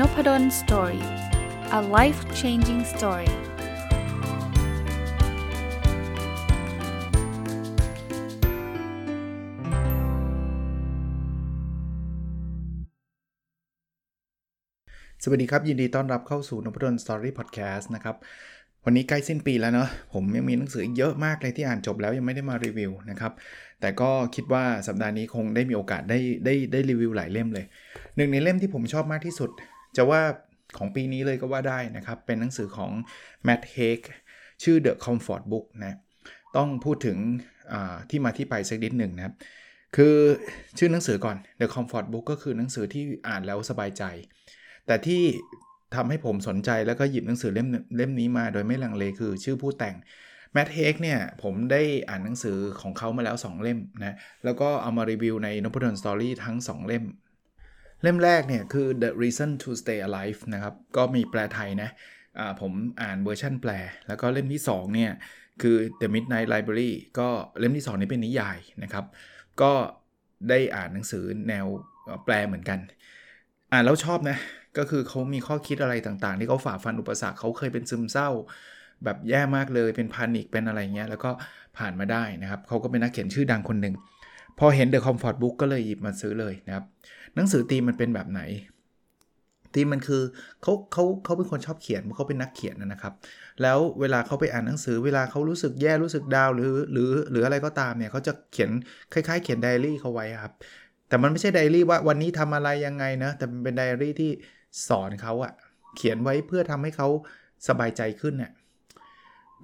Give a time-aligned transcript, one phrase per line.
[0.00, 1.04] นพด ล story
[1.78, 3.30] a life changing story
[15.22, 18.16] สวัสดีครับ ยินดีต้อนรับเข้าสู่นพดล story podcast นะครับ
[18.84, 23.32] วันนี้ใกล้สิ้นปีแล้วเนาะผมยังมีหนังสือเยอะมากเลยที่อ่านจบแล้วยังไม่ได้มารีวิวนะครับ
[23.80, 27.66] แต่ก็คิดว่าสัปดาห์นี้คงได้มีโอกาสได้ได้ได้รีวิวหลายเล่มเลย
[28.16, 29.50] หนึ่งในเล่มที่ผมชอบมากที่สุด
[29.96, 30.22] จะว่า
[30.78, 32.90] ของปีนี้เลยก็ว่าได้นะครับ เป็นหนังสือของ
[33.46, 34.00] Matt Haig
[34.62, 35.98] ชื่อ The Comfort Book นะ
[36.56, 37.18] ต้องพูดถึง
[38.10, 39.34] ที่มาที่ไปสักนิดหนึ่งนะครับ
[39.96, 40.16] คือ
[40.78, 44.02] ชื่อหนังสือก่อน The Comfort Book ก็คือหนังสือที่อ่านแล้วสบายใจ
[44.86, 45.22] แต่ที่
[45.94, 49.96] ทำให้ผมสนใจแล้วก็หยิบหนังสือเล่มเล่มนี้มาโดยไม่ลังเลคือชื่อผู้แต่ง
[50.52, 57.04] แมทเฮกเนี่ยผมได้อ่านหนังสือของเขามาแล้ว 2 เล่มนะแล้วก็เอามารีวิวในนพดลสตอรี่ทั้ง 2 เล่ม
[58.02, 62.72] เล่มแรกเนี่ยคือ The Reason to Stay Alive นะครับ ก็มีแปลไทยนะะผม
[63.02, 63.70] อ่านเวอร์ชันแปล
[64.08, 65.12] แล้วก็เล่มที่2เนี่ย
[65.62, 69.04] คือ The Midnight Library ก็เล่มที่ 2 นี้เป็นนิยายนะครับ
[69.62, 69.72] ก็
[70.48, 71.66] ได้อ่านหนังสือแนว
[72.24, 72.78] แปลเหมือนกัน
[73.72, 74.38] อ่านแล้วชอบนะ
[74.78, 78.28] ก็คือเขามีข้อคิดอะไรต่างๆ ที่เขาฝ่าฟันอุปสรรคเขาเคยเป็นซึมเศร้า
[79.04, 81.30] แบบแย่มากเลยเป็นพานิกเป็นอะไรเงี้ยแล้วก็
[81.78, 83.94] ผ่านมาได้นะครับเขาก็เป็นนักเขียนชื่อดังคนหนึ่ง
[84.58, 86.84] พอเห็น The Comfort Book ก็เลยหยิบมาซื้อเลยนะครับ
[87.34, 88.42] หนังสือตีมันเป็นแบบไหน
[89.74, 90.22] ตีมันคือ
[90.62, 93.12] เขาเขาเขาเป็นคนชอบเขียนเขาเป็นนักเขียนนะครับ
[93.62, 98.70] แล้วเวลาเขาไปอ่านหนังสือเวลาเขารู้สึกแย่รู้สึกดาวหรือหรือหรืออะไรก็ตามเนี่ยเขาจะเขียน
[99.12, 100.52] คล้าย ๆ เขียนไดอารี่เขาไว้ครับ
[101.08, 104.30] แต่มันไม่ใช่ไดอารี่ว่าวันนี้ทำอะไรยังไงนะแต่มันเป็นไดอารี่ที่
[104.88, 105.52] สอนเขาอะ
[105.96, 107.08] เขียนไว้เพื่อทำให้เขา
[107.68, 108.52] สบายใจขึ้นเนี่ย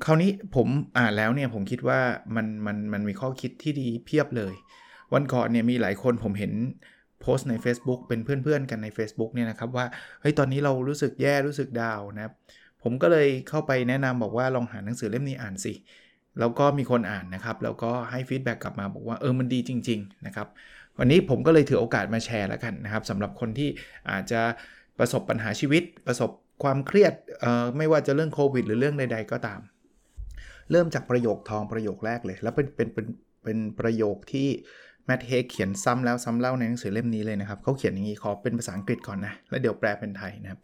[0.05, 2.01] คราวนี้ผมอ่านแล้วเนี่ยผมคิดว่า
[2.37, 4.55] มันมันมันมีข้อคิดที่ดีเพียบเลย
[5.15, 6.53] วันก่อนเนี่ยมีหลายคนผมเห็น
[7.21, 9.87] โพสต์ใน Facebook เป็นเพื่อนๆกันใน Facebook เนี่ยนะครับว่า
[10.21, 12.35] เฮ้ยตอนนี้เรารู้สึกแย่รู้สึกดาวนะครับ
[12.83, 15.75] ผมก็เลยเข้าไปแนะนำบอกว่าลองหาหนังสือเล่มนี้อ่านสิ
[16.39, 20.49] แล้วก็มีคนอ่านนะครับ แล้วก็ให้ฟีดแบ็กกลับมาบอกว่าเออมันดีจริง ๆ นะครับ
[20.99, 23.69] วันนี้ผมก็เลยถือโอกาสมาแชร์แล้วกันนะครับสำหรับคนที่
[24.11, 24.41] อาจจะ
[24.99, 26.31] ประสบปัญหาชีวิต ประสบ
[26.63, 27.15] ความเครียด
[27.77, 29.61] ไม่ว่าจะเรื่องโควิด หรือเรื่องใด ๆ ก็ตาม
[30.71, 33.07] เริ่มจากประโยคทองประโยคแรกเลย แล้วเป็นเป็นเป็น
[33.45, 34.49] เป็นประโยคที่
[35.07, 40.61] แมทเฮกเขียนซ้ำแล้วซ้ำเล่าในหนังสือเล่มนี้เลยนะครับเขาเขียนอย่างนี้ขอเป็นภาษาอังกฤษก่อนนะ แล้วเดี๋ยวแปลเป็นไทยนะครับ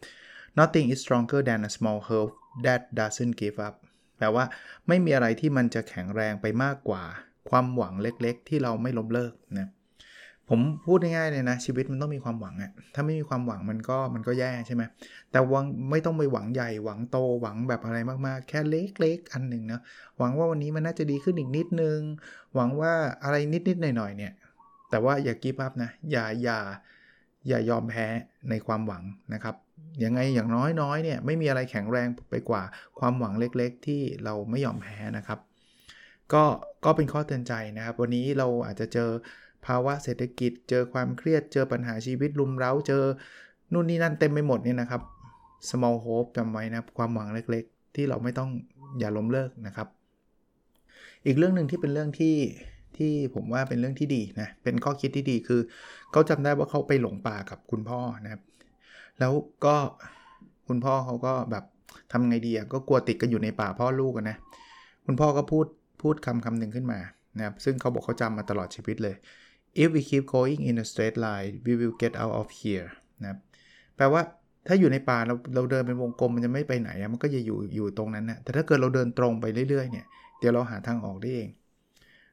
[0.59, 2.33] Nothing is stronger than a small hope
[2.65, 3.75] that doesn't give up
[4.17, 4.45] แปลว่า
[4.87, 7.03] ไม่มีอะไรที่มันจะแข็งแรงไปมากกว่า
[7.49, 9.67] ความหวังเล็กๆ ที่เราไม่ล้มเลิกนะ
[10.49, 14.83] ผมพูดง่ายๆเลยนะ ชีวิตมันต้องมีความหวังอะถ้าไม่มีความหวังมันก็มันก็แย่ใช่ไหม
[15.31, 19.79] แต่วังไม่ต้องไปหวังใหญ่หวังโตหวังแบบอะไรมากๆ แค่เล็กๆอันหนึ่งนะ
[20.17, 21.99] หวังว่าวันนี้มันน่าจะดีขึ้นอีกนิดนึง
[22.55, 22.93] หวังว่า
[23.23, 24.33] อะไรนิดๆหน่อยๆเนี่ย
[24.89, 26.57] แต่ว่าอย่ากีบอัพนะอย่าอย่า
[27.47, 28.05] อย่ายอมแพ้
[28.49, 29.55] ในความหวังนะครับ
[30.03, 32.63] ยังไงอย่างน้อยๆเนี่ยไม่มีอะไรแข็งแรงไปกว่า
[32.99, 35.39] ความหวังเล็กๆ ที่เราไม่ยอมแพ้นะครับ
[36.33, 36.43] ก็
[36.85, 39.09] ก็เป็นข้อเตือนใจนะครับ วันนี้เราอาจจะเจอ
[39.65, 43.03] ภาวะเศรษฐกิจ เจอความเครียด เจอปัญหาชีวิตรุมเร้า เจอ
[43.73, 45.01] นู่นนี่นั่นเต็มไปหมดเนี่ยนะครับ
[45.69, 48.49] small hope จำไว้นะความหวังเล็กๆ ที่เราไม่ต้อง
[48.99, 49.87] อย่าล้มเลิกนะครับ
[51.25, 52.35] อีกเรื่องหนึ่งที่เป็นเรื่องที่
[52.97, 55.61] ที่ผมว่าเป็นเรื่องที่ดีนะ เป็นข้อคิดที่ดีคือ
[56.11, 58.41] เขาจำได้ว่าเขาไปหลงป่ากับคุณพ่อนะครับ
[59.19, 59.33] แล้ว
[59.65, 59.75] ก็
[60.67, 61.63] คุณพ่อเขาก็แบบ
[62.11, 64.37] ทำไงดีอะก็กลัวติดกันอยู่ในป่าพ่อลูกกันนะ
[65.05, 65.65] คุณพ่อก็พูด
[66.01, 66.99] พูดคำคำหนึ่งขึ้นมา
[67.37, 69.15] นะครับซึ่งเขาบอกเขาจำมาตลอดชีวิตเลย
[69.81, 72.89] if we keep going in a straight line we will get out of here
[73.23, 73.37] นะ
[73.97, 74.21] แปลว่า
[74.67, 80.05] ถ้าอยู่ในป่าเราเราเดินเป็นวงกลมมันจะไม่ไปไหนมันก็จะอยู่อยู่ตรงนั้นนะแต่ถ้าเกิดเราเดินตรงไปเรื่อยๆเนี่ย
[80.39, 81.49] เดี๋ยวเราหาทางออกได้เอง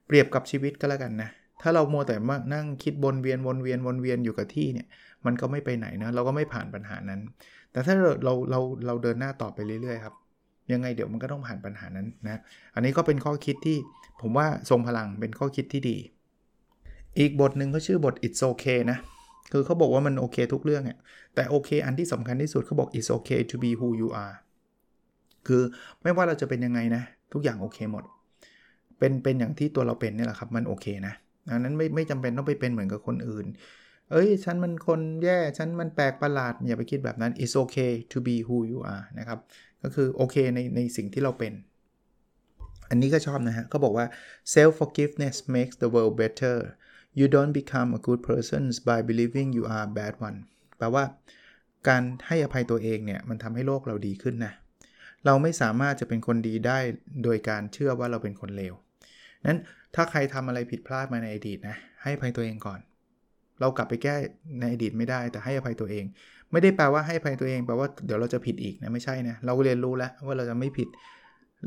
[0.07, 1.31] เปรียบกับชีวิตก็แล้วกันนะ
[1.63, 4.87] ถ้าเราโมแต่มานั่งคิดวนเวียนวนเวียนวนเวียนอยู่กับที่เนี่ย
[5.27, 7.21] มันก็ไม่ไปไหนนะเราก็ไม่ผ่านปัญหานั้น
[7.73, 10.15] แต่ถ้าเราเราเราเราเดินหน้าต่อไปเรื่อยๆครับ
[10.73, 12.41] ยังไงเดี๋ยวมันก็ต้องผ่านปัญหานั้นนะ
[12.75, 13.77] อันนี้ก็เป็นข้อคิดที่
[14.21, 15.97] ผมว่าทรงพลังเป็นข้อคิดที่ดี
[17.19, 18.99] อีกบทหนึ่งเขาชื่อบท it's okay นะ
[19.53, 20.99] คือเขาบอกว่ามันโอเคทุกเรื่องอะ
[21.35, 24.37] แต่โอเคอันที่สำคัญที่สุดเขาบอก it's okay to be who you are
[25.47, 25.63] คือ
[26.03, 27.03] ไม่ว่าเราจะเป็นยังไงนะ
[27.33, 28.05] ทุกอย่างโอเคหมด
[28.99, 31.15] เป็นเป็นอย่างที่ตัวเราเป็นนี่แหละครับ มันโอเคนะ
[31.49, 33.47] ดังนั้นไม่ไม่จำเป็นต้องไปเป็นเหมือนกับคนอื่น
[34.13, 39.39] เอ้ย ฉันมันคนแย่ ฉันมันแปลกประหลาด อย่าไปคิดแบบนั้น it's okay to be who you are นะครับ
[39.83, 41.53] ก็คือโอเคในในสิ่งที่เราเป็น
[42.91, 44.07] อันนี้ก็ชอบนะฮะเขาบอกว่า
[44.55, 46.57] self forgiveness makes the world better
[47.19, 50.39] you don't become a good person by believing you are a bad one
[50.79, 51.05] แปลว่า
[51.89, 54.53] การให้อภัยตัวเองเนี่ย มันทำให้โลกเราดีขึ้นนะ
[55.27, 56.79] เราไม่สามารถจะเป็นคนดีได้
[57.25, 58.75] โดยการเชื่อว่าเราเป็นคนเลว
[59.49, 59.61] นั้น
[59.95, 62.81] ถ้าใครทำอะไรผิดพลาดมาในอดีตนะ ให้อภัยตัวเองก่อน
[63.61, 64.15] เรากลับไปแก้
[64.61, 66.05] ในอดีตไม่ได้แต่ให้อภัยตัวเอง
[66.53, 70.89] ไม่ได้แปลว่าให้อภัยตัวเองแปลว่าเดี๋ยวเราจะผิดอีกนะไม่ใช่นะ เราเรียนรู้แล้วว่าเราจะไม่ผิด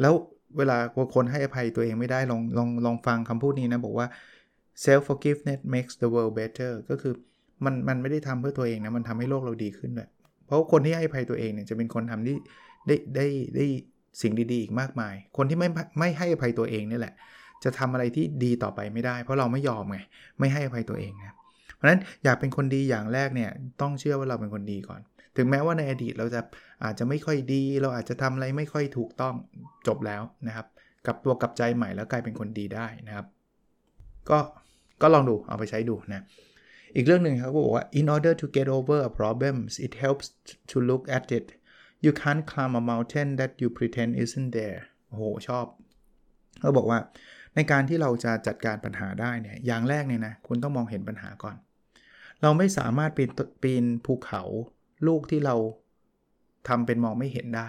[0.01, 0.13] แล้ว
[0.57, 0.77] เวลา
[1.15, 4.07] คนให้อภัยตัวเองไม่ได้ลองลองลองฟังคำพูดนี้นะบอกว่า
[4.83, 7.13] self forgiveness makes the world better ก็คือ
[7.65, 10.09] มันมันไม่ได้ทำเพื่อตัวเองนะ มันทำให้โลกเราดีขึ้นด้วย
[10.45, 12.35] เพราะคนที่ให้อภัยตัวเองเนี่ยจะเป็นคนทำที่
[12.87, 13.65] ได้ได้ได้
[14.21, 17.13] สิ่งดีๆ อีกมากมาย คนที่ไม่ไม่ให้อภัยตัวเองนี่แหละ
[17.63, 19.99] จะทำอะไรที่ดีต่อไปไม่ได้ เพราะเราไม่ยอมไง
[20.39, 21.35] ไม่ให้อภัยตัวเองนะ
[21.75, 24.99] เพราะฉะนั้นอยากเป็นคนดีอย่างแรกเนี่ยต้องเชื่อว่าเราเป็นคนดีก่อน
[25.37, 26.41] ถึงแม้ว่าในอดีตเราจะ
[26.83, 29.35] อาจจะไม่ค่อยดี เราอาจจะทำอะไรไม่ค่อยถูกต้อง
[29.87, 30.67] จบแล้วนะครับ
[31.07, 33.25] กับตัวกับใจใหม่แล้วกลายเป็นคนดีได้นะครับ
[34.29, 34.39] ก็
[35.01, 36.23] ก็ลองดูเอาไปใช้ดูนะ
[36.95, 39.55] อีกเรื่องหนึ่งเขาบอกว่า in order to get over a problem
[39.85, 40.27] it helps
[40.71, 41.45] to look at it
[42.05, 45.65] you can't climb a mountain that you pretend isn't there โอ้โห ชอบ
[46.59, 46.99] เขาบอกว่า
[47.55, 51.55] ในการที่เราจะจัดการปัญหาได้เนี่ย อย่างแรกเนี่ยนะ คุณต้องมองเห็นปัญหาก่อน
[52.41, 53.29] เราไม่สามารถปีน
[53.63, 54.41] ปีนภูเขา
[55.07, 55.55] ลูกที่เรา
[56.67, 57.67] ทำเป็นมองไม่เห็นได้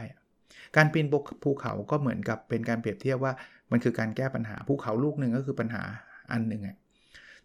[0.77, 1.07] การปีน
[1.45, 3.33] ภูเขาก็เหมือนกับเป็นการเปรียบเทียบว่า
[3.71, 5.83] มันคือการแก้ปัญหาภูเขาลูกหนึ่งก็คือปัญหา
[6.33, 6.63] อันหนึ่ง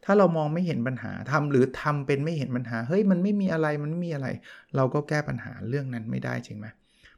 [0.05, 4.27] ถ้าเรามองไม่เห็นปัญหาทำหรือทำเป็นไม่เห็นปัญหา เฮ้ยมันไม่มีอะไรมันไม่มีอะไร
[4.75, 6.67] เราก็แก้ปัญหาเรื่องนั้นไม่ได้จริงไหม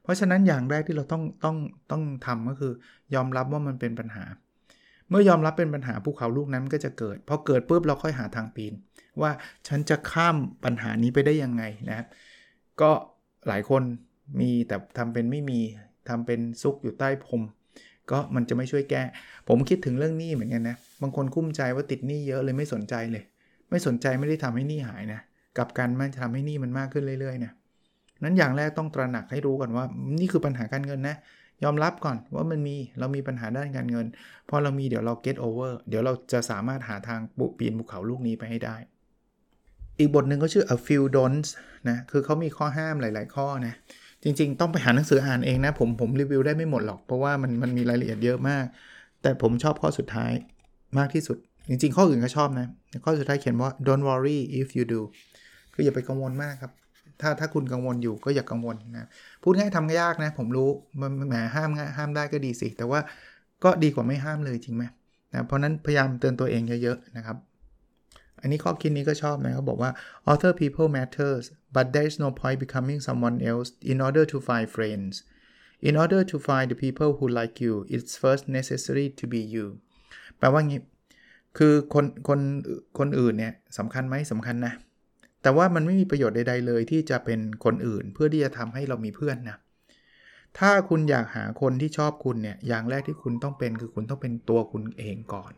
[0.03, 1.57] เพราะฉะนั้นอย่างแรกที่เราต้องต้อง
[1.91, 2.73] ต้องทำก็คือ
[3.15, 4.25] ยอมรับว่ามันเป็นปัญหา
[5.09, 8.73] เมื่อยอมรับเป็นปัญหาภูเขาลูกนั้นก็จะเกิดพอเกิดปุ๊บเราค่อยหาทางปีน
[9.21, 9.31] ว่า
[9.67, 12.07] ฉันจะข้ามปัญหานี้ไปได้ยังไงนะครับ
[12.81, 12.91] ก็
[13.47, 13.83] หลายคน
[14.39, 15.59] มีแต่ทำเป็นไม่มี
[16.09, 17.41] ทำเป็นซุกอยู่ใต้พรม
[18.11, 19.03] ก็มันจะไม่ช่วยแก้
[19.47, 23.23] ผมคิดถึงเรื่องหนี้เหมือนกันนะ บางคนกุ้มใจว่าติดหนี้เยอะเลยไม่สนใจเลย
[23.69, 25.21] ไม่สนใจไม่ได้ทำให้หนี้หายนะ
[25.57, 27.51] กับการมันจะทำให้หนี้มันมากขึ้นเรื่อยๆนะ
[28.23, 29.85] นั้นอย่างแรกต้องตระหนักให้รู้ก่อนว่า
[30.19, 31.15] นี่คือปัญหาการเงินนะ
[31.63, 34.05] ยอมรับก่อนว่ามันมีเรามีปัญหาด้านการเงิน
[34.49, 38.77] พอเรามีเดี๋ยวเรา get over เดี๋ยวเราจะสามารถหาทางปุปีนภูเขาลูกนี้ไปให้ได้
[39.99, 41.49] อีกบทหนึ่งก็ชื่อ a few don'ts
[41.89, 43.73] นะคือเขามีข้อห้ามหลาย ๆ ข้อนะ
[44.27, 48.65] จริง ๆ ต้องไปหาหนังสืออ่านเองนะ ผมผมรีวิวได้ไม่หมดหรอก เพราะว่ามันมันมีรายละเอียดเยอะมาก
[49.21, 50.31] แต่ผมชอบข้อสุดท้าย
[50.97, 51.37] มากที่สุด
[51.69, 52.67] จริง ๆ ข้ออื่นก็ชอบนะ
[53.05, 55.01] ข้อสุดท้ายเขียนว่า don't worry if you do
[55.73, 56.71] คืออย่าไปกังวลมากครับ
[57.21, 59.07] ถ้าถ้าคุณกังวลอยู่ก็อย่ากกังวลนะ
[59.43, 60.69] พูดง่ายทำยากนะ ผมรู้
[61.01, 62.99] มันแหมห้ามห้ามได้ก็ดีสิ แต่ว่า
[63.63, 64.83] ก็ดีกว่าไม่ห้ามเลยจริงไหม
[65.33, 67.37] นะเพราะนั้นพยายามเตือนตัวเองเยอะๆนะครับ
[68.41, 69.91] อันนี้ข้อคิดนี้ก็ชอบนะเขาบอกว่า
[70.31, 71.43] author people matters
[71.75, 75.13] but there is no point becoming someone else in order to find friends
[75.87, 79.65] in order to find the people who like you it's first necessary to be you
[80.37, 80.81] แปลว่างี้
[81.57, 82.39] คือคนคน
[82.99, 84.73] คนอื่นเนี่ยสำคัญไหมสำคัญนะ
[85.41, 89.57] แต่ว่ามันไม่มีประโยชน์ใดๆเลยที่จะเป็นคนอื่นเพื่อที่จะทำให้เรามีเพื่อนนะ
[90.59, 95.51] ถ้าคุณอยากหาคนที่ชอบคุณเนี่ย อย่างแรกที่คุณต้องเป็นคือคุณต้องเป็นตัวคุณเองก่อน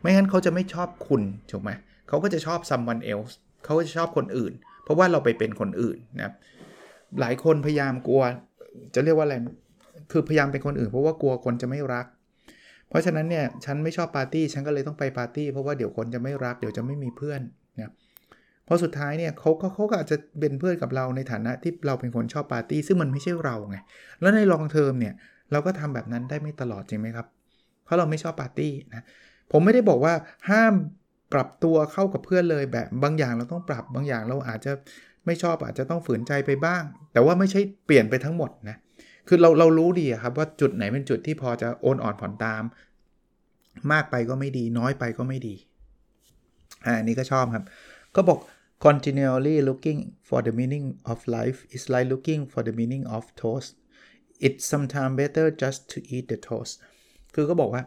[0.00, 3.32] ไม่งั้นเขาจะไม่ชอบคุณถูกไหมเขาก็จะชอบ someone else
[3.64, 4.52] เขาก็จะชอบคนอื่น
[4.84, 6.32] เพราะว่าเราไปเป็นคนอื่นนะ
[7.20, 8.22] หลายคนพยายามกลัว
[8.94, 9.36] จะเรียกว่าอะไร
[10.12, 12.06] คือพยายามเป็นคนอื่น เพราะว่ากลัวคนจะไม่รัก
[12.88, 17.40] เพราะฉะนั้นเนี่ยฉันไม่ชอบปาร์ตี้ฉันก็เลยต้องไปปาร์ตี้เพราะว่าเดี๋ยวคนจะไม่รัก เดี๋ยวจะไม่มีเพื่อน
[17.78, 17.92] นะ
[18.66, 23.76] พราะสุดท้ายเนี่ยเขาเขาเขาก็อาจจะเป็นเพื่อนกับเราในฐานะที่เราเป็นคนชอบปาร์ตี้ซึ่งมันไม่ใช่เราไง
[24.20, 25.14] แล้วใน long term เนี่ย
[25.52, 27.26] เราก็ทำแบบนั้นได้ไม่ตลอดจริงไหมครับ
[27.84, 29.04] เพราะเราไม่ชอบปาร์ตี้นะ
[29.52, 30.14] ผมไม่ได้บอกว่า
[30.50, 30.74] ห้าม
[31.36, 34.72] ปรับตัวเข้ากับเพื่อนเลยแบบบางอย่างเราต้องปรับบางอย่างเราอาจจะ
[35.26, 38.76] ไม่ชอบอาจจะต้องฝืนใจไปบ้าง แต่ว่าไม่ใช่เปลี่ยนไปทั้งหมดนะ
[39.28, 42.62] คือเราเรารู้ดีครับว่าจุดไหนเป็นจุดที่พอจะโอนอ่อนผ่อนตาม
[43.92, 45.54] มากไปก็ไม่ดี น้อยไปก็ไม่ดี
[46.86, 47.64] อ่านี้ก็ชอบครับ
[48.16, 48.38] ก็บอก
[48.86, 53.70] continually looking for the meaning of life is like looking for the meaning of toast
[54.46, 56.74] it's sometimes better just to eat the toast
[57.34, 57.82] คือก็บอกว่า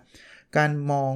[0.58, 1.14] การมอง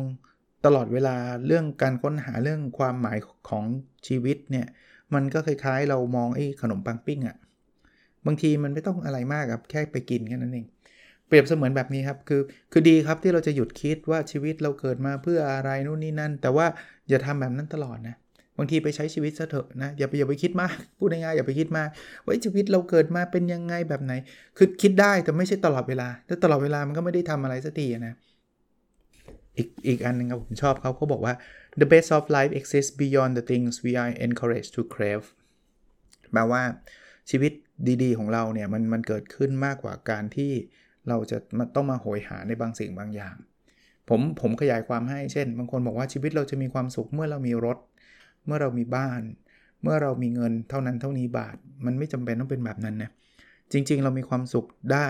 [0.65, 1.15] ตลอดเวลา
[1.47, 3.17] เรื่องการค้นหาเรื่องความหมาย
[3.49, 3.65] ของ
[4.07, 4.67] ชีวิตเนี่ย
[5.13, 7.37] มันก็คล้ายๆ เรามองไอ้ขนมปังปิ้งอะ่ะ
[8.25, 10.65] บางทีมันไม่ต้องอะไรมากครับแค่ไปกินแค่นั้นเอง
[11.27, 12.41] เปรียบเสมือนแบบนี้ครับคือ
[12.71, 16.65] คือดีครับที่เราจะหยุดคิดว่าชีวิตเราเกิดมาเพื่ออะไรนู่นนี่นั่น แต่ว่า
[17.09, 18.15] อย่าทำแบบนั้นตลอดนะ
[18.57, 21.89] บางทีไปใช้ชีวิตซะเถอะนะอย่าไปอย่าไปคิดมากพูดง่ายๆอย่าไปคิดมาก
[22.23, 24.13] ว่าชีวิตเราเกิดมาเป็นยังไงแบบไหน
[24.57, 28.13] คือคิดได้แต่ไม่ใช่ตลอดเวลาถ้าตลอดเวลามันก็ไม่ได้ทำอะไรสักทีนะ
[29.57, 31.33] อีกอีกอันนึงครับผมชอบเขาเขาบอกว่า
[31.81, 35.25] the best of life exists beyond the things we are encouraged to crave
[36.31, 36.63] แปลว่า
[37.29, 37.51] ชีวิต
[38.03, 40.51] ดีๆ ของเราเนี่ยมันมันเกิดขึ้นมากกว่าการที่
[41.09, 43.35] เราจะมาต้องมาโหยหาในบางสิ่งบางอย่าง
[44.09, 47.77] ผมผมขยายความให้เช่น บางคนบอกว่าชีวิตเราจะมีความสุขเมื่อเรามีรถ
[48.45, 49.21] เมื่อเรามีบ้าน
[49.83, 51.55] เมื่อเรามีเงินเท่านั้นเท่านี้บาท
[51.85, 53.11] มันไม่จำเป็นต้องเป็นแบบนั้นนะ
[53.73, 55.07] จริง ๆ เรามีความสุขได้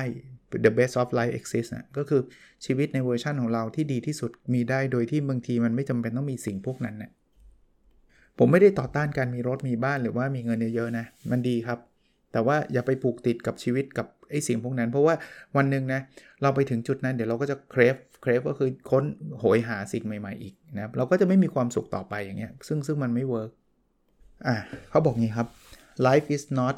[0.65, 2.21] the best of life exists นะก็คือ
[2.65, 7.11] ชีวิตในเวอร์ชันของเราที่ดีที่สุดมีได้โดยที่บางทีมันไม่จำเป็นต้องมีสิ่งพวกนั้นนะ
[8.37, 11.79] ผมไม่ได้ต่อต้านการมีรถมีบ้านหรือว่ามีเงินเยอะๆนะ มันดีครับ
[12.31, 15.15] แต่ว่าอย่าไปผูกติดกับชีวิตกับไอ้สิ่งพวกนั้น เพราะว่า
[15.55, 16.01] วันหนึ่งนะ
[16.41, 19.03] เราไปถึงจุดนั้นเดี๋ยวเราก็จะ crave crave ก็คือค้น
[19.39, 23.51] โหยหาสิ่งใหม่ๆอีกนะครับเราก็จะไม่มีความสุขต่อไปอย่างเงี้ยซึ่งซึ่งมันไม่ work
[24.47, 24.55] อะ
[24.89, 25.47] เขาบอกงี้ครับ
[26.07, 26.77] life is not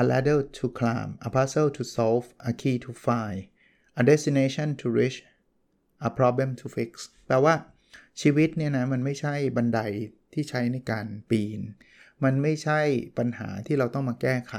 [0.00, 3.38] a ladder to climb a puzzle to solve a key to find
[4.00, 5.18] a destination to reach
[6.08, 6.90] a problem to fix
[7.26, 7.54] แปลว่า
[8.20, 9.80] ชีวิตเนี่ยนะมันไม่ใช่บันได
[10.32, 11.60] ที่ใช้ในการปีน
[12.24, 12.80] มันไม่ใช่
[13.18, 14.54] ปัญหาที่เราต้องมาแก้ไข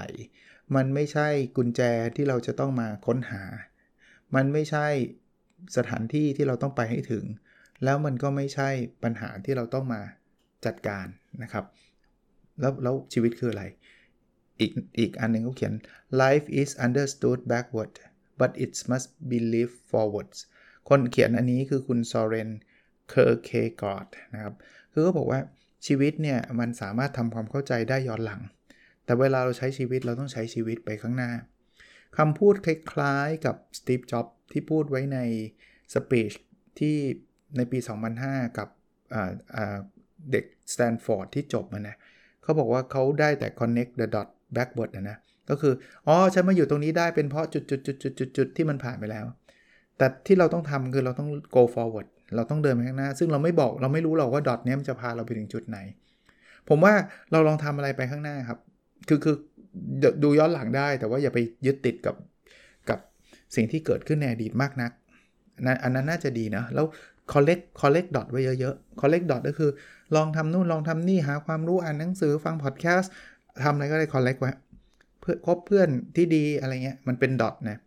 [0.75, 1.81] มันไม่ใช่กุญแจ
[2.15, 3.43] ที่เราจะต้องมาค้นหา
[4.35, 4.87] มันไม่ใช่
[5.77, 7.25] สถานที่ที่เราต้องไปให้ถึง
[7.83, 8.69] แล้วมันก็ไม่ใช่
[9.03, 10.01] ปัญหาที่เราต้องมา
[10.65, 11.05] จัดการ
[11.43, 11.65] นะครับ
[12.59, 13.63] แล้วแล้วชีวิตคืออะไร
[14.59, 15.73] อีกอีกอันหนึ่งเขาเขียน
[16.21, 17.93] life is understood backward
[18.39, 20.39] but it must be lived forwards
[20.89, 22.49] คนเขียนอันนี้คือคุณซอเรน
[23.09, 24.53] เคอร์เคกอร์ดนะครับ
[24.91, 25.39] คือเขาบอกว่า
[25.87, 28.41] ชีวิตเนี่ยมันสามารถทำความเข้าใจได้ย้อนหลัง
[29.05, 31.31] แต่เวลาเราใช้ชีวิตเราต้องใช้ชีวิตไปข้างหน้า
[32.17, 35.19] คำพูดคล้ายๆกับสตีฟจ็อบที่พูดไว้ใน
[35.93, 36.31] speech
[36.79, 36.97] ที่
[37.57, 37.79] ในปี
[38.17, 38.69] 2005 กับ
[40.31, 41.95] เด็กสแตนฟอร์ดที่จบมานะ
[42.43, 45.17] เขาบอกว่าเขาได้แต่ connect the dot backward นะนะ
[45.49, 45.73] ก็คือ
[46.07, 49.25] อ๋อฉันมาอยู่ตรงนี้ได้เป็นเพราะจุดจุดจุดจุดจุดจุดที่มันผ่านไปแล้ว
[49.97, 55.77] แต่ที่เราต้องทำคือเราต้อง go forward เราต้องเดินไปข้างหน้า ซึ่งเราไม่บอกเราไม่รู้หรอกว่าดอทนี้มันจะพาเราไปถึงจุดไหน
[56.69, 56.93] ผมว่า
[57.31, 58.59] เราลองทำอะไรไปข้างหน้าครับ
[59.07, 59.35] คือคือ
[60.23, 62.15] ดูย้อนหลังได้ แต่ว่าอย่าไปยึดติดกับ
[62.89, 62.99] กับ
[63.55, 64.91] สิ่งที่เกิดขึ้นในอดีตมากนัก
[65.65, 66.85] นะอันนั้นน่าจะดีนะแล้ว
[67.33, 69.71] collect collect dot ไว้เยอะๆ collect dot ก็คือ
[70.15, 73.11] ลองทำนู่นลองทำนี่หาความรู้อ่านหนังสือฟังพอดแคสต์
[73.63, 74.51] ทำอะไรก็ได้ collect ไว้
[75.19, 77.77] เพื่อคบเพื่อนที่ดีอะไรเงี้ยมันเป็นดอทนะ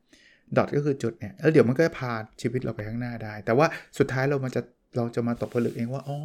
[0.56, 3.66] ดอทก็คือจุดเนี่ยแล้วเดี๋ยวมันก็จะพาชีวิตเราไปข้างหน้าได้ แต่ว่า
[3.98, 4.62] สุดท้ายเรามันจะ
[4.96, 6.18] เราจะมาตกผลึกเองว่าอ๋อ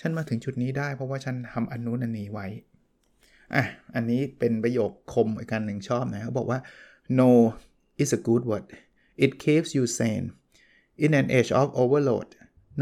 [0.00, 2.46] ฉันมาถึงจุดนี้ได้ เพราะว่าฉันทำอันนู้นอันนี้ไว้
[3.54, 6.58] อะอันนี้เป็นประโยคคมอีกการหนึ่งชอบนะเขาบอกว่า
[7.20, 7.30] no
[8.02, 8.66] is a good word
[9.24, 10.26] it keeps you sane
[11.04, 12.28] in an age of overload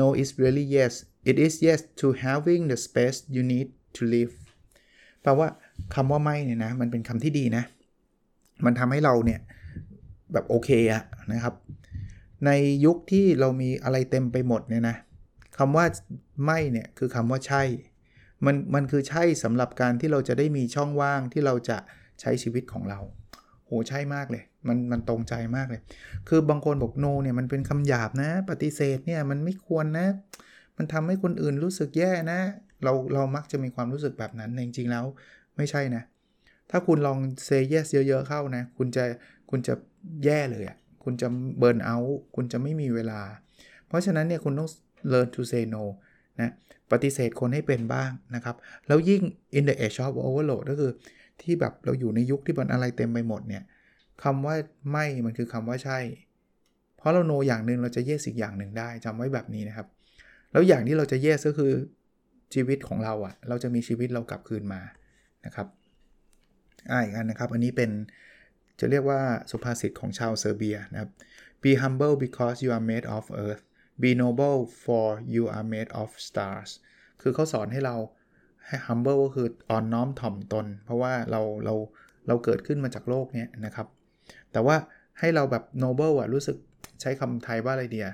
[0.00, 0.92] no is really yes
[1.30, 4.34] it is yes to having the space you need to live
[5.22, 5.48] แปลว่า
[5.94, 7.64] คำว่าไม่เนี่ยนะมันเป็นคำที่ดีนะ
[8.64, 9.40] มันทำให้เราเนี่ย
[10.32, 11.54] แบบโอเคอะนะครับ
[12.46, 12.50] ใน
[12.84, 14.96] ยุคที่เรามีอะไรเต็มไปหมดเนี่ยนะ
[15.58, 15.84] คำว่า
[16.44, 17.62] ไม่เนี่ยคือคำว่าใช่
[18.46, 21.78] มันมันคือใช่สำหรับการที่เราจะได้มีช่องว่างที่เราจะ
[22.20, 22.98] ใช้ชีวิตของเรา
[23.66, 25.80] โหใช่มากเลย มันมันตรงใจมากเลย
[26.28, 30.06] คือบางคนบอกโนเนี่ยมันเป็นคำหยาบนะ ปฏิเสธเนี่ยมันไม่ควรนะ
[30.76, 32.40] มันทำให้คนอื่นรู้สึกแย่นะ
[32.84, 35.04] เราเรามักจะมีความรู้สึกแบบนั้นจริงๆแล้ว
[35.58, 36.02] ไม่ใช่นะ
[36.70, 39.04] ถ้าคุณลองเซเยสเยอะๆเข้านะ คุณจะ
[39.50, 39.74] คุณจะ
[40.24, 43.20] แย่เลยอะ่ะ คุณจะเบิร์นเอาท์คุณจะไม่มีเวลา
[43.86, 44.70] เพราะฉะนั้นเนี่ยคุณต้อง
[45.12, 45.84] learn to say no
[46.40, 46.50] นะ
[46.92, 49.22] ปฏิเสธคนให้เป็นบ้างนะครับ แล้วยิ่ง
[49.58, 50.90] in the age of overload ก็คือ
[51.42, 53.64] ที่แบบเราอยู่ในยุคที่มันอะไรเต็มไปหมดเนี่ย
[54.22, 54.54] คำว่า
[54.90, 55.98] ไม่มันคือคำว่าใช่
[56.96, 59.86] เพราะเราโนอย่างหนึ่งเราจะเยสอีกอย่างหนึ่งได้จำไว้แบบนี้นะครับ
[60.52, 61.72] แล้วอย่างที่เราจะเยสก็คือ
[62.54, 64.80] ชีวิตของเราอะ่ะ เราจะมีชีวิตเรากลับคืนมา
[65.48, 65.68] นะครับ
[66.90, 67.90] อ่าอีกอันนะครับ อันนี้เป็น
[68.80, 71.10] จะเรียกว่าสุภาษิตของชาวเซอร์เบียนะครับ
[71.62, 73.62] be humble because you are made of earth
[74.02, 76.70] be noble for you are made of stars
[77.22, 77.96] คือเขาสอนให้เรา
[78.66, 81.74] ให้ humble ก็คืออ่อนน้อมถ่อมตน เพราะว่าเราเรา
[82.26, 83.86] เราเกิดขึ้นมาจากโลกเนี้ยนะครับ
[84.52, 84.76] แต่ว่า
[85.18, 86.56] ให้เราแบบ noble อะรู้สึก
[87.00, 88.08] ใช้คำไทยว่าอะไรเดีย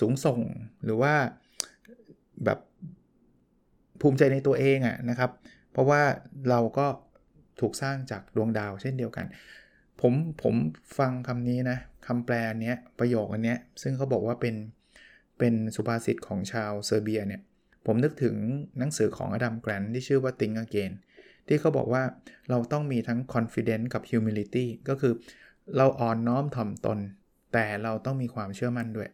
[0.00, 0.40] สูงส่ง
[0.84, 1.14] หรือว่า
[2.44, 2.58] แบบ
[4.00, 5.30] ภูมิใจในตัวเองอะนะครับ
[5.76, 6.02] เพราะว่า
[6.50, 6.86] เราก็
[7.60, 9.26] ถูกสร้างจากดวงดาวเช่นเดียวกัน
[10.00, 10.54] ผมผม
[10.98, 14.54] ฟังคำนี้นะคำแปลเนี้ยประโยคอันเนี้ยซึ่งเขาบอกว่าเป็น
[15.38, 17.42] เป็นสุภาษิตของชาวเซอร์เบียเนี่ย
[17.86, 18.36] ผมนึกถึง
[18.78, 20.92] หนังสือของอดัมแกรนที่ชื่อว่า Think Again
[21.46, 22.02] ที่เขาบอกว่า
[22.50, 25.12] เราต้องมีทั้ง confidence กับ humility ก็คือ
[25.76, 26.98] เราอ่อนน้อมถ่อมตน
[27.52, 29.08] แต่เราต้องมีความเชื่อมั่นด้วย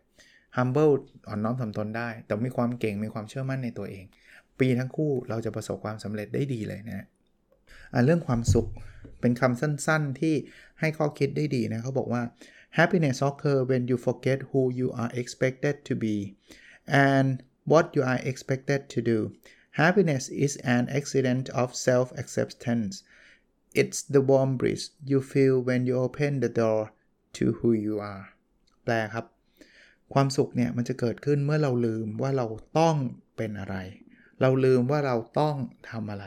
[0.56, 0.92] humble
[1.28, 4.04] อ่อนน้อมถ่อมตนได้ แต่มีความเก่งมีความเชื่อมั่นในตัวเอง
[4.60, 7.06] ปีทั้งคู่เราจะประสบความสำเร็จได้ดีเลยนะ
[8.04, 8.68] เรื่องความสุข
[9.20, 10.34] เป็นคำสั้นๆที่
[10.80, 12.22] ให้ข้อคิดได้ดีนะเขาบอกว่า
[12.78, 16.16] happiness occur when you forget who you are expected to be
[17.08, 17.28] and
[17.70, 19.18] what you are expected to do
[19.82, 22.94] happiness is an accident of self acceptance
[23.80, 26.82] it's the warm breeze you feel when you open the door
[27.36, 28.24] to who you are
[28.84, 29.26] แปลครับ
[30.14, 32.46] ความสุขเนี่ยมันจะเกิดขึ้นเมื่อเราลืมว่าเรา
[32.78, 32.96] ต้อง
[33.36, 33.76] เป็นอะไร
[34.42, 35.56] เราลืมว่าเราต้อง
[35.90, 36.26] ทำอะไร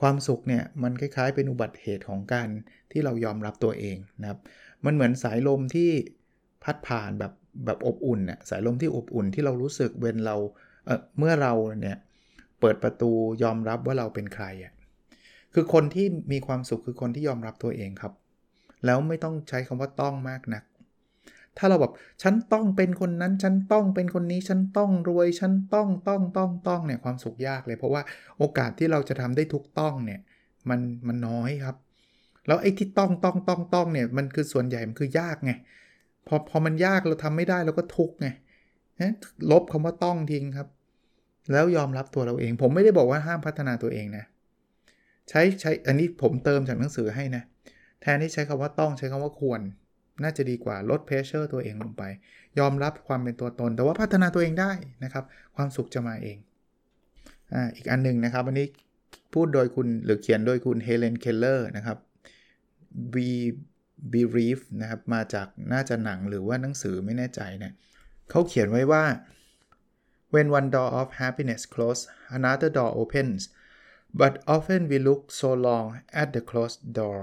[0.00, 2.48] ความสุขเนี่ยมันคล้ายๆ เป็นอุบัติเหตุของการ
[2.92, 4.40] ที่เรายอมรับตัวเองนะครับ
[4.84, 5.90] มันเหมือนสายลมที่
[6.64, 7.32] พัดผ่านแบบ
[7.64, 10.36] แบบอบอุ่นน่ะสายลมที่อบอุ่นที่เรารู้สึกเวนเรา
[10.86, 11.98] เเมื่อเราเนี่ย
[12.60, 13.10] เปิดประตู
[13.42, 14.72] ยอมรับว่าเราเป็นใครอะ
[15.54, 18.12] คือคนที่มีความสุขคือคนที่ยอมรับตัวเองครับ
[18.86, 20.62] แล้วไม่ต้องใช้คำว่าต้องมากนัก
[21.58, 21.92] ถ้าเราแบบ
[22.22, 28.02] ฉันต้องเป็นคนนั้น ฉันต้องเป็นคนนี้ ฉันต้องรวย ฉันต้องต้องต้องต้องเนี่ยความสุขยากเลย เพราะว่า
[28.38, 30.20] โอกาสที่เราจะทำได้ทุกต้องเนี่ย
[30.68, 31.76] มันมันน้อยครับ
[32.46, 35.52] แล้วไอ้ที่ต้องต้องต้องต้องเนี่ยมันคือส่วนใหญ่มันคือยากไง
[36.26, 38.28] พอพอมันยากเราทำไม่ได้เราก็ทุกไง
[39.50, 40.68] ลบคำว่าต้องทิ้งครับ
[41.52, 44.24] แล้วยอมรับตัวเราเอง ผมไม่ได้บอกว่าห้ามพัฒนาตัวเองนะ
[45.28, 47.42] ใช้ใช้อันนี้ผมเติมจากหนังสือให้นะ
[48.00, 49.60] แทนที่ใช้คำว่าต้องใช้คำว่าควร
[50.22, 52.02] น่าจะดีกว่าลดเพรสเชอร์ตัวเองลงไป
[52.58, 54.72] ยอมรับความเป็นตัวตน แต่ว่าพัฒนาตัวเองได้
[55.04, 55.24] นะครับ
[55.56, 56.38] ความสุขจะมาเอง
[57.52, 58.66] อ่าอีกอันหนึ่งนะครับ อันนี้
[59.34, 61.98] พูดโดยคุณหรือเขียนโดยคุณเฮเลนเคลเลอร์นะครับ
[63.14, 63.30] We
[64.12, 67.72] Believe นะครับ มาจากน่าจะหนังหรือว่าหนังสือไม่แน่ใจเนะ
[68.30, 69.04] เขาเขียนไว้ว่า
[70.34, 72.02] when one door of happiness closes
[72.36, 73.42] another door opens
[74.20, 75.86] but often we look so long
[76.20, 77.20] at the closed door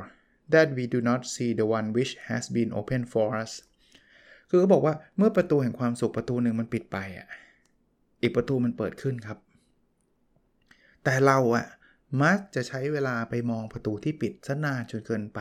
[0.54, 3.52] that we do not see the one which has been opened for us
[4.50, 7.28] คือเขาบอกว่าเมื่อประตูแห่งความสุขประตูหนึ่งมันปิดไปอะ
[8.22, 9.38] อีกประตูมันเปิดขึ้นครับ
[11.04, 11.66] แต่เราอะ
[12.24, 15.40] มักจะใช้เวลาไปมองประตูที่ปิดซะนานจนเกินไป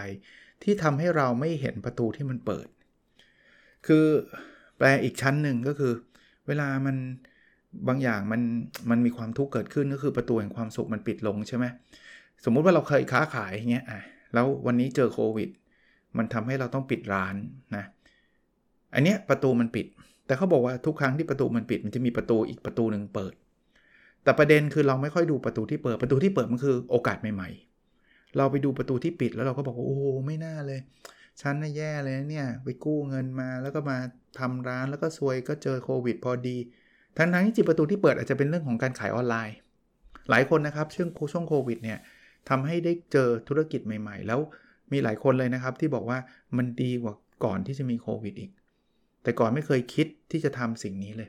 [0.63, 2.67] ที่ทำให้เราไม่เห็นประตูที่มันเปิด
[3.87, 4.07] คือ
[4.77, 5.93] แปลอีกชั้นหนึ่งก็คือ
[6.47, 6.97] เวลามัน
[7.89, 8.43] บางอย่างมัน
[8.91, 11.65] มันมีความทุกข์เกิดขึ้นก็คือประตูแห่งความสุขมันปิดลงใช่ไหม
[12.45, 14.01] สมมุติว่าเราเคยค้าขายอย่างเงี้ยอะ
[14.37, 15.49] แล้ววันนี้เจอโควิด
[16.17, 17.35] มันทำให้เราต้องปิดร้าน
[17.77, 17.85] นะ
[18.95, 19.87] อันเนี้ยประตูมันปิด
[20.27, 23.35] แต่เขาบอกว่าทุกครั้งที่ประตูมันปิด มันจะมีประตูอีกประตูหนึ่งเปิด
[24.25, 27.51] แต่ประเด็นคือเราไม่ค่อยดูประตูที่เปิด ประตูที่เปิดมันคือโอกาสใหม่
[27.93, 30.81] ๆ เราไปดูประตูที่ปิดแล้วเราก็บอกว่าโอ้ไม่น่าเลย
[31.41, 33.99] ฉันน่ะแย่เลยเนี่ยไปกู้เงินมาแล้วก็มา
[34.39, 36.57] ทำร้านแล้วก็ซวยก็เจอโควิด พอดี
[37.19, 39.57] ทั้งนั้นที่ประตูที่เปิดอาจจะเป็นเรื่องของการขายออนไลน์
[40.31, 41.99] หลายคนนะครับช่วงช่วงโควิดเนี่ย
[42.49, 44.41] ทำให้ได้เจอธุรกิจใหม่ ๆ แล้ว
[44.93, 46.19] มีหลายคนเลยนะครับที่บอกว่า
[46.57, 48.51] มันดีกว่าก่อนที่จะมีโควิดอีก
[49.23, 51.29] แต่ก่อนไม่เคยคิดที่จะทำสิ่งนี้เลย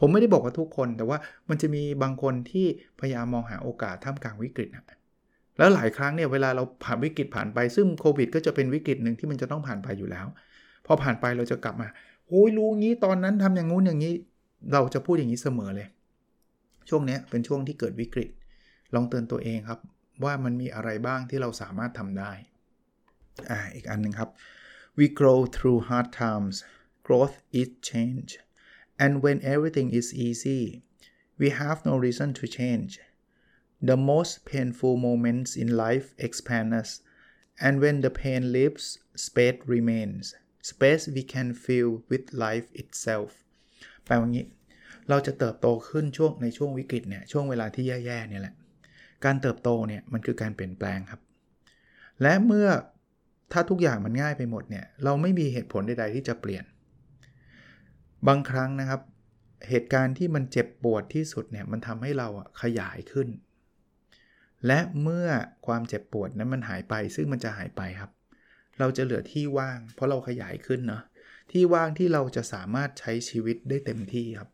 [0.00, 2.66] ผมไม่ได้บอกว่าทุกคน แต่ว่ามันจะมีบางคนที่
[3.00, 4.98] พยายามมองหาโอกาสท่ามกลางวิกฤตนะ
[5.58, 10.26] แล้วหลายครั้งเนี่ยเวลาเราผ่านวิกฤตผ่านไป ซึ่งโควิด ก็จะเป็นวิกฤตหนึ่งที่มันจะต้องผ่านไปอยู่แล้ว
[10.86, 11.88] พอผ่านไปเราจะกลับมา
[12.28, 14.14] โอ้ยรู้งี้ตอนนั้นทำอย่างงู้นอย่างนี้
[14.72, 15.88] เราจะพูดอย่างนี้เสมอเลย
[16.88, 18.28] ช่วงนี้เป็นช่วงที่เกิดวิกฤต
[18.94, 19.80] ลองเตือนตัวเองครับ
[20.24, 22.32] ว่ามันมีอะไรบ้างที่เราสามารถทำได้
[23.50, 24.30] อ่า อีกอันหนึ่งครับ
[24.98, 26.56] we grow through hard times
[27.06, 28.30] growth is change
[29.04, 30.62] and when everything is easy
[31.40, 32.92] we have no reason to change
[33.90, 36.90] the most painful moments in life expand us
[37.66, 38.86] and when the pain leaves
[39.26, 40.24] space remains
[40.72, 43.30] space we can fill with life itself
[44.04, 44.46] แปลว่างี้
[45.08, 48.54] เราจะเติบโตขึ้นช่วงในช่วงวิกฤตเนี่ย ช่วงเวลาที่แย่ๆเนี่ยแหละ
[49.26, 51.20] การเติบโตเนี่ยมันคือการเปลี่ยนแปลงครับ
[52.22, 52.68] และเมื่อ
[53.52, 56.64] ถ้าทุกอย่างมันง่ายไปหมดเนี่ยเราไม่มีเหตุผลใด ๆ ที่จะเปลี่ยน
[58.28, 59.00] บางครั้งนะครับ
[59.68, 62.28] เหตุการณ์ที่มันเจ็บปวดที่สุดเนี่ยมันทำให้เรา
[62.62, 63.28] ขยายขึ้น
[64.66, 65.28] และเมื่อ
[65.66, 68.10] ความเจ็บปวดนั้นมันหายไป ซึ่งมันจะหายไปครับ
[68.78, 71.02] เราจะเหลือที่ว่าง เพราะเราขยายขึ้นเนาะ
[71.52, 74.50] ที่ว่างที่เราจะสามารถใช้ชีวิตได้เต็มที่ครับ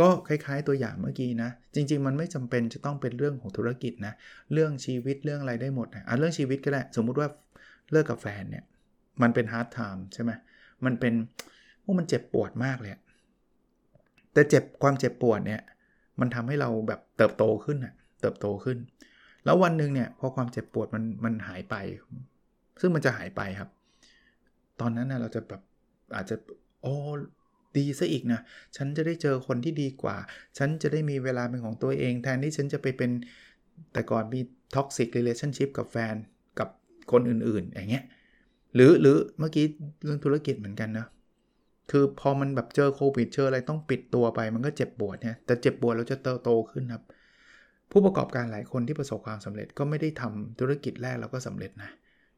[0.00, 4.14] ก็คล้ายๆตัวอย่างเมื่อกี้นะ จริง ๆ มันไม่จำเป็นจะต้องเป็นเรื่องของธุรกิจนะ
[4.52, 7.28] เรื่องชีวิตเรื่องอะไรได้หมดนะอะเรื่องชีวิตก็ได้ สมมุติว่า
[7.90, 8.64] เลิกกับแฟนเนี่ย
[9.22, 10.30] มันเป็น hard time ใช่ไหม
[10.84, 11.14] มันเป็น
[11.82, 12.92] โอ้มันเจ็บปวดมากเลย
[14.32, 15.62] แต่เจ็บความเจ็บปวดเนี่ย
[16.20, 18.78] มันทำให้เราแบบเติบโตขึ้นอะเติบโตขึ้น
[19.44, 21.74] แล้ววันหนึ่งเนี่ย พอความเจ็บปวดมันมันหายไป
[22.80, 23.70] ซึ่งมันจะหายไปครับ
[24.80, 25.62] ตอนนั้นนะเราจะแบบ
[26.14, 26.36] อาจจะ
[26.82, 26.94] โอ้
[27.78, 28.40] ดีซะอีกนะ
[28.76, 30.16] ฉันจะได้เจอคนที่ดีกว่า
[30.58, 33.10] ฉันจะได้มีเวลาเป็นของตัวเอง แทนที่ฉันจะไปเป็น
[33.92, 34.40] แต่ก่อนมี
[34.74, 36.14] toxic relationship กับแฟน
[36.58, 36.68] กับ
[37.12, 38.04] คนอื่นๆ อย่างเงี้ย
[38.74, 39.66] หรือหรือเมื่อกี้
[40.04, 41.06] เรื่องธุรกิจเหมือนกันนะ
[41.90, 47.02] คือพอมันแบบเจอโควิดเจออะไรต้องปิดตัวไป มันก็เจ็บปวดเนี่ยแต่เจ็บปวดเราจะเติบโตขึ้นครับ
[47.90, 51.90] ผู้ประกอบการหลายคนที่ประสบความสำเร็จก็ไม่ได้ทำธุรกิจแรกแล้วก็สำเร็จนะ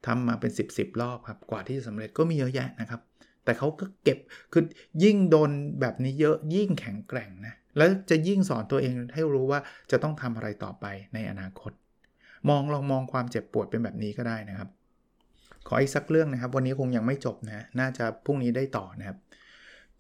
[0.07, 3.01] ทำมาเป็น 10บสรอบครับ กว่าที่จะสำเร็จก็มีเยอะแยะนะครับ
[3.45, 4.19] แต่เขาก็เก็บ
[4.53, 4.65] คือ
[5.03, 11.73] ยิ่งโดนแบบนี้เยอะยิ่งแข็งแกร่งนะแล้วจะยิ่งสอนตัวเองให้รู้ว่าจะต้องทำอะไรต่อไปในอนาคต
[12.49, 14.69] มองลองมองความเจ็บปวดเป็นแบบนี้ก็ได้นะครับ
[15.69, 19.19] ขออีกสักเรื่องนะครับ วันนี้คงยังไม่จบนะน่าจะพรุ่งนี้ได้ต่อนะครับ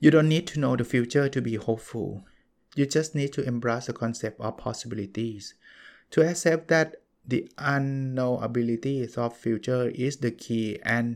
[0.03, 2.11] you don't need to know the future to be hopeful
[2.79, 5.45] you just need to embrace the concept of possibilities
[6.13, 6.89] to accept that
[7.33, 7.41] the
[7.75, 11.07] unknowability of future is the key and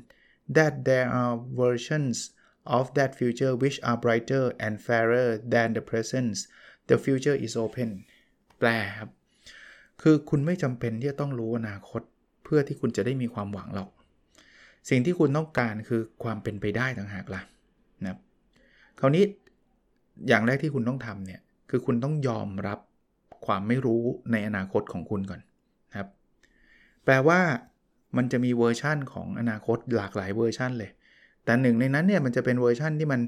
[0.56, 2.16] that there are versions
[2.78, 6.32] of that future which are brighter and fairer than the present
[6.88, 7.90] the future is open
[8.58, 9.10] แปลครับ
[10.02, 12.02] คือคุณไม่จำเป็นที่จะต้องรู้อนาคต
[12.44, 13.90] เพื่อที่คุณจะได้มีความหวังหรอก
[14.88, 17.42] สิ่งที่คุณต้องการคือความเป็นไปได้ต่างหากละ่ะ
[18.02, 18.18] นะครับ
[19.00, 19.24] คราวนี้
[20.28, 22.78] อย่างแรกที่คุณต้องทำเนี่ยคือคุณต้องยอมรับ
[23.46, 25.40] ความไม่รู้ในอนาคตของคุณก่อน
[25.90, 26.08] นะครับ
[27.04, 27.40] แปลว่า
[28.16, 30.90] มันจะมีเวอร์ชั่นของอนาคตหลากหลายเวอร์ชันเลย
[31.44, 33.20] แต่หนึ่งในนั้นเนี่ยมันจะเป็นเวอร์ชั่นที่มัน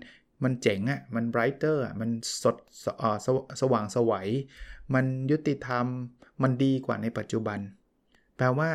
[0.44, 2.10] มันเจ๋งอะ่ะ มัน brighter อะ มัน
[2.42, 2.86] สดส
[3.26, 3.28] ส
[3.60, 4.28] สว่างไสว
[4.94, 5.86] มันยุติธรรม
[6.42, 7.58] มันดีกว่าในปัจจุบัน
[8.36, 8.68] แปลว่า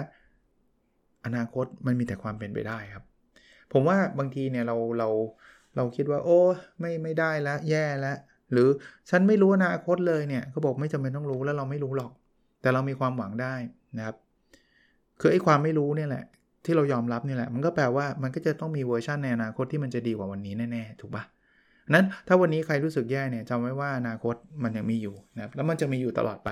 [1.26, 3.04] อนาคตมันมีแต่ความเป็นไปได้ครับ
[3.74, 5.10] ผมว่าบางทีเนี่ยเราเรา
[5.76, 6.40] เราคิดว่า โอ้
[6.80, 8.18] ไม่ไม่ได้แล้วแย่แล้ว
[8.52, 8.68] หรือ
[9.10, 12.12] ฉันไม่รู้อนาคตเลยเนี่ยเขาบอกไม่จำเป็นต้องรู้แล้วเราไม่รู้หรอก
[12.62, 13.56] แต่เรามีความหวังได้
[13.98, 14.16] นะครับ
[15.20, 16.26] คือไอ้ความไม่รู้เนี่ยแหละ
[16.66, 21.24] ที่เรายอมรับนี่แหละ มันก็แปลว่ามันก็จะต้องมีเวอร์ชันในอนาคตที่มันจะดีกว่าวันนี้แน่ๆถูกปะ
[21.94, 26.50] นั้นถ้าวันนี้ใครรู้สึกแย่เนี่ยจำไว้ว่าอนาคตมันยังมีอยู่นะแล้วมันจะมีอยู่ตลอดไป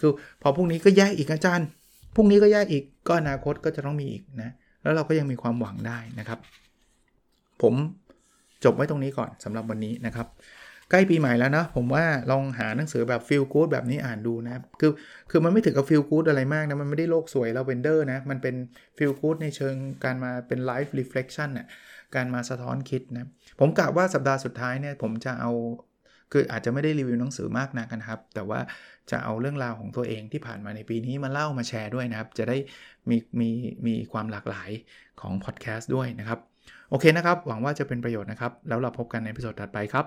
[0.00, 0.10] คือ
[0.42, 1.66] พอพรุ่งนี้ก็แย่อีกอาจารย์
[2.14, 4.50] พรุ่งนี้ก็แย่อีกก็อนาคตก็จะต้องมีอีกนะ
[4.82, 6.38] แล้วเราก็ยังมีความหวังได้นะครับ
[7.62, 7.74] ผม
[8.64, 10.26] จบไว้ตรงนี้ก่อนสำหรับวันนี้นะครับ
[10.92, 14.92] ใกล้ปีใหม่แล้วนะผมว่าลองหาหนังสือแบบ feel good แบบนี้อ่านดูนะครับคือ
[15.30, 18.54] คือมันไม่ถึงกับ feel good อะไรมากนะ มันไม่ได้โลกสวยแล้วเวนเดอร์นะ มันเป็น
[18.98, 19.74] feel good ในเชิง
[20.04, 21.66] การมาเป็น life reflection น่ะ
[22.14, 23.28] การมาสะท้อนคิดนะ
[23.60, 25.50] ผมกะว่าสัปดาห์สุดท้ายเนี่ยผมจะเอา
[26.32, 28.60] คืออาจจะไม่ได้รีวิวหนังสือมากนักนะครับ แต่ว่า
[29.10, 32.56] จะเอาเรื่องราวของตัวเองที่ผ่านมาในปีนี้มาเล่ามาแชร์ด้วยนะครับ จะได้
[33.10, 33.50] มีมี
[33.86, 34.70] มีความหลากหลาย
[35.20, 36.38] ของพอดแคสต์ด้วยนะครับ
[36.90, 40.06] โอเคนะครับ หวังว่าจะเป็นประโยชน์นะครับ แล้วเราพบกันในพิโซดถัดไปครับ